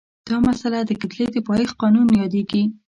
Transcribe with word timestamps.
دا 0.27 0.35
مسئله 0.47 0.79
د 0.85 0.91
کتلې 1.01 1.25
د 1.31 1.37
پایښت 1.47 1.75
قانون 1.81 2.07
یادیږي. 2.21 2.63